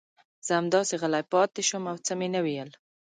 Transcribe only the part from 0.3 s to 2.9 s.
زه همداسې غلی پاتې شوم او څه مې ونه ویل.